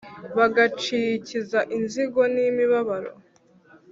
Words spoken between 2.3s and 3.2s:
ni imibabaro